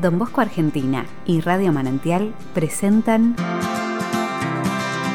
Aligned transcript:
Don 0.00 0.16
Bosco 0.16 0.40
Argentina 0.40 1.06
y 1.26 1.40
Radio 1.40 1.72
Manantial 1.72 2.32
presentan 2.54 3.34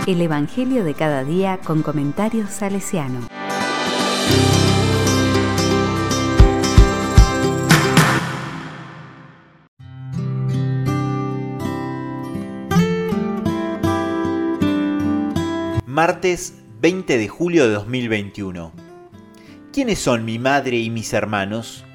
El 0.06 0.22
Evangelio 0.22 0.84
de 0.84 0.94
cada 0.94 1.24
día 1.24 1.60
con 1.64 1.84
comentarios 1.84 2.50
salesiano. 2.50 3.28
Martes 15.86 16.62
20 16.82 17.18
de 17.18 17.28
julio 17.30 17.68
de 17.70 17.76
2021. 17.76 18.74
¿Quiénes 19.72 20.00
son 20.00 20.26
mi 20.26 20.40
madre 20.40 20.78
y 20.78 20.90
mis 20.90 21.14
hermanos? 21.14 21.86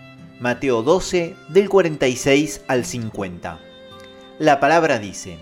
Mateo 0.41 0.85
12, 0.85 1.35
del 1.49 1.69
46 1.69 2.63
al 2.69 2.85
50. 2.85 3.59
La 4.39 4.61
palabra 4.61 5.01
dice, 5.01 5.37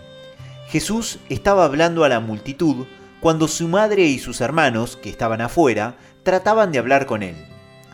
Jesús 0.68 1.18
estaba 1.28 1.66
hablando 1.66 2.02
a 2.02 2.08
la 2.08 2.20
multitud 2.20 2.86
cuando 3.20 3.46
su 3.46 3.68
madre 3.68 4.04
y 4.04 4.18
sus 4.18 4.40
hermanos, 4.40 4.96
que 4.96 5.10
estaban 5.10 5.42
afuera, 5.42 5.98
trataban 6.22 6.72
de 6.72 6.78
hablar 6.78 7.04
con 7.04 7.22
él. 7.22 7.36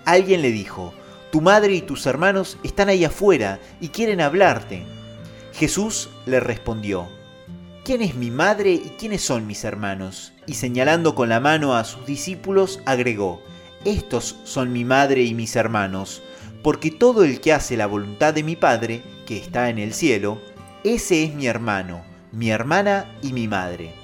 Alguien 0.04 0.42
le 0.42 0.52
dijo, 0.52 0.94
Tu 1.32 1.40
madre 1.40 1.74
y 1.74 1.82
tus 1.82 2.06
hermanos 2.06 2.56
están 2.62 2.88
ahí 2.88 3.04
afuera 3.04 3.58
y 3.80 3.88
quieren 3.88 4.20
hablarte. 4.20 4.86
Jesús 5.54 6.08
le 6.24 6.38
respondió, 6.38 7.08
¿Quién 7.84 8.02
es 8.02 8.14
mi 8.14 8.30
madre 8.30 8.74
y 8.74 8.94
quiénes 8.96 9.22
son 9.22 9.48
mis 9.48 9.64
hermanos? 9.64 10.34
Y 10.46 10.54
señalando 10.54 11.16
con 11.16 11.30
la 11.30 11.40
mano 11.40 11.74
a 11.74 11.82
sus 11.82 12.06
discípulos, 12.06 12.78
agregó, 12.86 13.42
Estos 13.84 14.36
son 14.44 14.72
mi 14.72 14.84
madre 14.84 15.22
y 15.22 15.34
mis 15.34 15.56
hermanos 15.56 16.22
porque 16.62 16.90
todo 16.90 17.24
el 17.24 17.40
que 17.40 17.52
hace 17.52 17.76
la 17.76 17.86
voluntad 17.86 18.32
de 18.34 18.42
mi 18.42 18.56
Padre, 18.56 19.02
que 19.26 19.36
está 19.36 19.68
en 19.68 19.78
el 19.78 19.92
cielo, 19.92 20.40
ese 20.84 21.24
es 21.24 21.34
mi 21.34 21.46
hermano, 21.46 22.02
mi 22.30 22.50
hermana 22.50 23.18
y 23.20 23.32
mi 23.32 23.48
madre. 23.48 23.94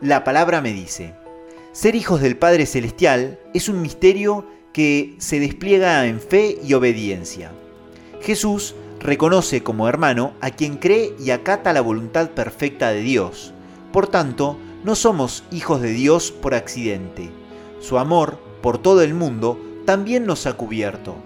La 0.00 0.24
palabra 0.24 0.62
me 0.62 0.72
dice, 0.72 1.12
ser 1.72 1.94
hijos 1.94 2.22
del 2.22 2.38
Padre 2.38 2.64
Celestial 2.64 3.38
es 3.52 3.68
un 3.68 3.82
misterio 3.82 4.46
que 4.72 5.16
se 5.18 5.38
despliega 5.38 6.06
en 6.06 6.18
fe 6.18 6.56
y 6.64 6.72
obediencia. 6.72 7.52
Jesús 8.22 8.74
reconoce 9.00 9.62
como 9.62 9.88
hermano 9.88 10.32
a 10.40 10.50
quien 10.50 10.76
cree 10.76 11.14
y 11.18 11.30
acata 11.30 11.72
la 11.72 11.80
voluntad 11.80 12.30
perfecta 12.30 12.90
de 12.90 13.00
Dios. 13.00 13.52
Por 13.92 14.06
tanto, 14.06 14.56
no 14.84 14.94
somos 14.94 15.44
hijos 15.50 15.80
de 15.80 15.92
Dios 15.92 16.30
por 16.30 16.54
accidente. 16.54 17.30
Su 17.80 17.98
amor 17.98 18.38
por 18.60 18.78
todo 18.78 19.02
el 19.02 19.14
mundo 19.14 19.58
también 19.84 20.26
nos 20.26 20.46
ha 20.46 20.54
cubierto. 20.54 21.16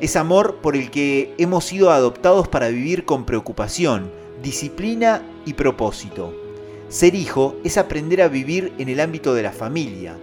Es 0.00 0.16
amor 0.16 0.56
por 0.56 0.76
el 0.76 0.90
que 0.90 1.34
hemos 1.38 1.64
sido 1.64 1.90
adoptados 1.90 2.48
para 2.48 2.68
vivir 2.68 3.04
con 3.04 3.24
preocupación, 3.24 4.10
disciplina 4.42 5.22
y 5.46 5.54
propósito. 5.54 6.34
Ser 6.88 7.14
hijo 7.14 7.56
es 7.64 7.78
aprender 7.78 8.22
a 8.22 8.28
vivir 8.28 8.72
en 8.78 8.88
el 8.88 9.00
ámbito 9.00 9.34
de 9.34 9.42
la 9.42 9.52
familia. 9.52 10.16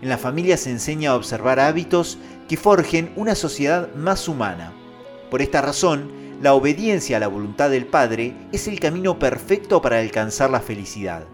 En 0.00 0.08
la 0.08 0.18
familia 0.18 0.56
se 0.56 0.70
enseña 0.70 1.12
a 1.12 1.16
observar 1.16 1.60
hábitos 1.60 2.18
que 2.48 2.56
forjen 2.56 3.12
una 3.14 3.34
sociedad 3.34 3.94
más 3.94 4.28
humana. 4.28 4.72
Por 5.32 5.40
esta 5.40 5.62
razón, 5.62 6.10
la 6.42 6.52
obediencia 6.52 7.16
a 7.16 7.20
la 7.20 7.26
voluntad 7.26 7.70
del 7.70 7.86
Padre 7.86 8.34
es 8.52 8.68
el 8.68 8.78
camino 8.78 9.18
perfecto 9.18 9.80
para 9.80 9.98
alcanzar 9.98 10.50
la 10.50 10.60
felicidad. 10.60 11.24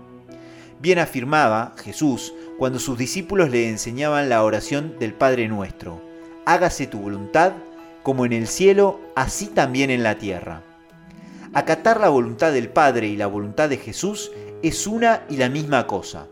Bien 0.80 1.00
afirmaba 1.00 1.74
Jesús 1.78 2.32
cuando 2.58 2.78
sus 2.78 2.96
discípulos 2.96 3.50
le 3.50 3.68
enseñaban 3.68 4.28
la 4.28 4.44
oración 4.44 4.95
del 5.00 5.14
Padre 5.14 5.48
nuestro. 5.48 6.00
Hágase 6.46 6.86
tu 6.86 7.00
voluntad, 7.00 7.55
como 8.05 8.24
en 8.24 8.34
el 8.34 8.46
cielo, 8.46 9.00
así 9.17 9.46
también 9.46 9.90
en 9.90 10.05
la 10.05 10.17
tierra. 10.17 10.62
Acatar 11.52 11.98
la 11.98 12.08
voluntad 12.08 12.52
del 12.52 12.68
Padre 12.68 13.08
y 13.08 13.17
la 13.17 13.27
voluntad 13.27 13.68
de 13.68 13.78
Jesús 13.78 14.30
es 14.62 14.86
una 14.86 15.24
y 15.28 15.39
la 15.39 15.48
misma 15.48 15.89
cosa. 15.89 16.28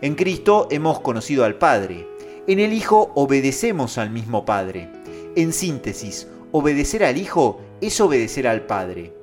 En 0.00 0.14
Cristo 0.14 0.68
hemos 0.70 1.00
conocido 1.00 1.44
al 1.44 1.56
Padre. 1.56 2.08
En 2.46 2.60
el 2.60 2.72
Hijo 2.72 3.12
obedecemos 3.14 3.98
al 3.98 4.08
mismo 4.08 4.46
Padre. 4.46 4.88
En 5.36 5.52
síntesis, 5.52 6.26
Obedecer 6.52 7.04
al 7.04 7.16
Hijo 7.16 7.60
es 7.80 8.00
obedecer 8.00 8.48
al 8.48 8.66
Padre. 8.66 9.14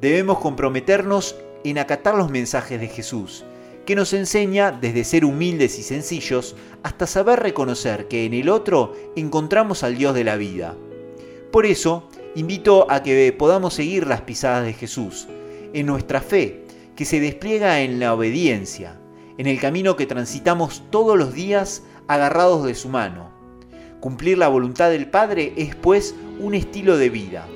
Debemos 0.00 0.38
comprometernos 0.38 1.36
en 1.64 1.76
acatar 1.76 2.14
los 2.14 2.30
mensajes 2.30 2.80
de 2.80 2.88
Jesús, 2.88 3.44
que 3.84 3.94
nos 3.94 4.14
enseña 4.14 4.72
desde 4.72 5.04
ser 5.04 5.26
humildes 5.26 5.78
y 5.78 5.82
sencillos 5.82 6.56
hasta 6.82 7.06
saber 7.06 7.40
reconocer 7.40 8.08
que 8.08 8.24
en 8.24 8.32
el 8.32 8.48
otro 8.48 8.94
encontramos 9.16 9.82
al 9.82 9.98
Dios 9.98 10.14
de 10.14 10.24
la 10.24 10.36
vida. 10.36 10.74
Por 11.50 11.66
eso, 11.66 12.08
invito 12.34 12.90
a 12.90 13.02
que 13.02 13.34
podamos 13.38 13.74
seguir 13.74 14.06
las 14.06 14.22
pisadas 14.22 14.64
de 14.64 14.72
Jesús, 14.72 15.28
en 15.74 15.84
nuestra 15.84 16.22
fe, 16.22 16.64
que 16.96 17.04
se 17.04 17.20
despliega 17.20 17.82
en 17.82 18.00
la 18.00 18.14
obediencia, 18.14 18.98
en 19.36 19.46
el 19.46 19.60
camino 19.60 19.94
que 19.96 20.06
transitamos 20.06 20.84
todos 20.88 21.18
los 21.18 21.34
días 21.34 21.82
agarrados 22.08 22.64
de 22.64 22.74
su 22.74 22.88
mano. 22.88 23.30
Cumplir 24.00 24.36
la 24.38 24.48
voluntad 24.48 24.90
del 24.90 25.08
Padre 25.08 25.52
es, 25.56 25.76
pues, 25.76 26.14
un 26.42 26.54
estilo 26.54 26.96
de 26.98 27.08
vida, 27.08 27.46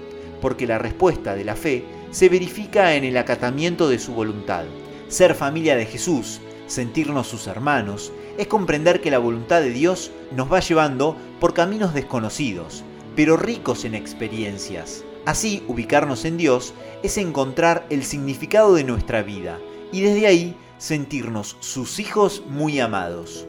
porque 0.40 0.66
la 0.66 0.78
respuesta 0.78 1.34
de 1.34 1.44
la 1.44 1.56
fe 1.56 1.84
se 2.10 2.28
verifica 2.28 2.94
en 2.94 3.04
el 3.04 3.16
acatamiento 3.16 3.88
de 3.88 3.98
su 3.98 4.14
voluntad. 4.14 4.64
Ser 5.08 5.34
familia 5.34 5.76
de 5.76 5.86
Jesús, 5.86 6.40
sentirnos 6.66 7.26
sus 7.26 7.48
hermanos, 7.48 8.12
es 8.38 8.46
comprender 8.46 9.00
que 9.00 9.10
la 9.10 9.18
voluntad 9.18 9.60
de 9.60 9.70
Dios 9.70 10.12
nos 10.34 10.50
va 10.52 10.60
llevando 10.60 11.16
por 11.40 11.52
caminos 11.52 11.94
desconocidos, 11.94 12.84
pero 13.16 13.36
ricos 13.36 13.84
en 13.84 13.94
experiencias. 13.94 15.04
Así, 15.24 15.64
ubicarnos 15.66 16.24
en 16.24 16.36
Dios 16.36 16.72
es 17.02 17.18
encontrar 17.18 17.86
el 17.90 18.04
significado 18.04 18.74
de 18.74 18.84
nuestra 18.84 19.22
vida 19.22 19.58
y 19.92 20.00
desde 20.00 20.28
ahí 20.28 20.56
sentirnos 20.78 21.56
sus 21.60 21.98
hijos 21.98 22.44
muy 22.48 22.78
amados. 22.78 23.46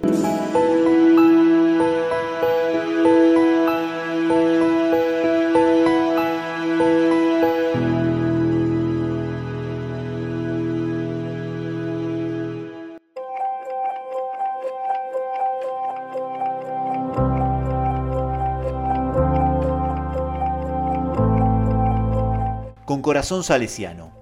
Con 22.88 23.02
corazón 23.02 23.44
salesiano. 23.44 24.14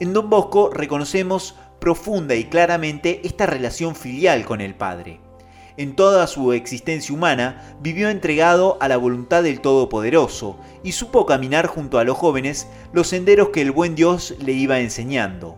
En 0.00 0.12
Don 0.12 0.28
Bosco 0.28 0.70
reconocemos 0.70 1.54
profunda 1.78 2.34
y 2.34 2.46
claramente 2.46 3.20
esta 3.22 3.46
relación 3.46 3.94
filial 3.94 4.44
con 4.44 4.60
el 4.60 4.74
Padre. 4.74 5.20
En 5.76 5.94
toda 5.94 6.26
su 6.26 6.52
existencia 6.52 7.14
humana 7.14 7.76
vivió 7.80 8.10
entregado 8.10 8.76
a 8.80 8.88
la 8.88 8.96
voluntad 8.96 9.44
del 9.44 9.60
Todopoderoso 9.60 10.58
y 10.82 10.92
supo 10.92 11.26
caminar 11.26 11.68
junto 11.68 12.00
a 12.00 12.04
los 12.04 12.18
jóvenes 12.18 12.66
los 12.92 13.06
senderos 13.06 13.50
que 13.50 13.62
el 13.62 13.70
buen 13.70 13.94
Dios 13.94 14.34
le 14.44 14.50
iba 14.50 14.80
enseñando. 14.80 15.56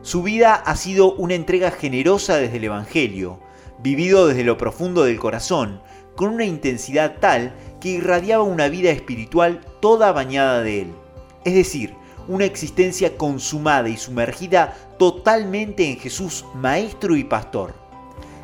Su 0.00 0.22
vida 0.22 0.54
ha 0.54 0.76
sido 0.76 1.12
una 1.12 1.34
entrega 1.34 1.70
generosa 1.70 2.38
desde 2.38 2.56
el 2.56 2.64
Evangelio, 2.64 3.40
vivido 3.78 4.26
desde 4.26 4.44
lo 4.44 4.56
profundo 4.56 5.04
del 5.04 5.20
corazón, 5.20 5.82
con 6.16 6.30
una 6.30 6.46
intensidad 6.46 7.18
tal 7.20 7.54
que 7.78 7.90
irradiaba 7.90 8.42
una 8.42 8.68
vida 8.68 8.90
espiritual 8.90 9.60
toda 9.82 10.12
bañada 10.12 10.62
de 10.62 10.80
él 10.80 11.03
es 11.44 11.54
decir, 11.54 11.94
una 12.26 12.44
existencia 12.44 13.16
consumada 13.16 13.88
y 13.88 13.96
sumergida 13.96 14.76
totalmente 14.98 15.88
en 15.88 15.98
Jesús, 15.98 16.44
Maestro 16.54 17.16
y 17.16 17.24
Pastor. 17.24 17.74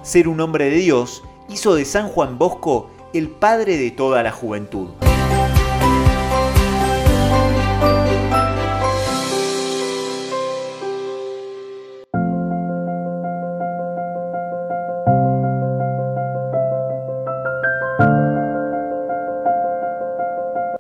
Ser 0.03 0.29
un 0.29 0.41
hombre 0.41 0.71
de 0.71 0.77
Dios 0.77 1.23
hizo 1.49 1.75
de 1.75 1.85
San 1.85 2.09
Juan 2.09 2.39
Bosco 2.39 2.91
el 3.13 3.29
padre 3.29 3.77
de 3.77 3.91
toda 3.91 4.23
la 4.23 4.33
juventud. 4.33 4.91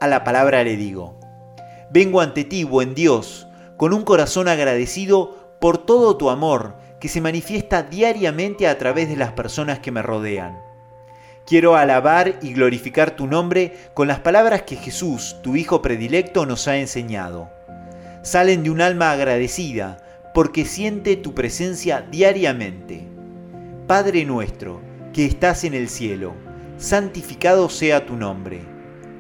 A 0.01 0.07
la 0.07 0.25
palabra 0.25 0.65
le 0.65 0.77
digo, 0.77 1.20
Vengo 1.93 2.21
ante 2.21 2.45
ti, 2.45 2.63
buen 2.63 2.95
Dios, 2.95 3.49
con 3.77 3.93
un 3.93 4.03
corazón 4.03 4.47
agradecido 4.47 5.57
por 5.61 5.79
todo 5.79 6.17
tu 6.17 6.31
amor 6.31 6.77
que 7.01 7.09
se 7.09 7.21
manifiesta 7.21 7.83
diariamente 7.83 8.69
a 8.69 8.79
través 8.79 9.09
de 9.09 9.17
las 9.17 9.33
personas 9.33 9.81
que 9.81 9.91
me 9.91 10.01
rodean. 10.01 10.57
Quiero 11.47 11.75
alabar 11.75 12.39
y 12.43 12.53
glorificar 12.53 13.17
tu 13.17 13.27
nombre 13.27 13.75
con 13.93 14.07
las 14.07 14.21
palabras 14.21 14.63
que 14.63 14.77
Jesús, 14.77 15.39
tu 15.43 15.57
Hijo 15.57 15.83
predilecto, 15.83 16.47
nos 16.47 16.69
ha 16.69 16.77
enseñado. 16.77 17.51
Salen 18.23 18.63
de 18.63 18.71
un 18.71 18.81
alma 18.81 19.11
agradecida, 19.11 19.97
porque 20.33 20.65
siente 20.65 21.17
tu 21.17 21.35
presencia 21.35 22.07
diariamente. 22.09 23.09
Padre 23.89 24.25
nuestro, 24.25 24.81
que 25.13 25.27
estás 25.27 25.65
en 25.65 25.75
el 25.75 25.89
cielo, 25.89 26.35
santificado 26.79 27.69
sea 27.69 28.07
tu 28.07 28.15
nombre. 28.15 28.61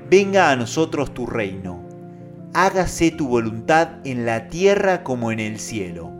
Venga 0.08 0.52
a 0.52 0.56
nosotros 0.56 1.12
tu 1.12 1.26
reino. 1.26 1.89
Hágase 2.52 3.12
tu 3.12 3.28
voluntad 3.28 3.88
en 4.04 4.26
la 4.26 4.48
tierra 4.48 5.04
como 5.04 5.30
en 5.30 5.38
el 5.38 5.60
cielo. 5.60 6.10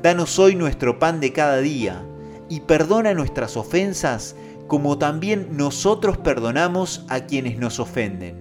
Danos 0.00 0.38
hoy 0.38 0.54
nuestro 0.54 1.00
pan 1.00 1.18
de 1.18 1.32
cada 1.32 1.58
día 1.58 2.04
y 2.48 2.60
perdona 2.60 3.14
nuestras 3.14 3.56
ofensas 3.56 4.36
como 4.68 4.96
también 4.96 5.48
nosotros 5.56 6.18
perdonamos 6.18 7.04
a 7.08 7.20
quienes 7.20 7.58
nos 7.58 7.80
ofenden. 7.80 8.36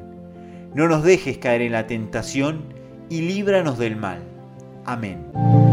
No 0.75 0.87
nos 0.87 1.03
dejes 1.03 1.39
caer 1.39 1.61
en 1.63 1.71
la 1.71 1.87
tentación 1.87 2.63
y 3.09 3.21
líbranos 3.21 3.79
del 3.79 3.95
mal. 3.95 4.19
Amén. 4.85 5.72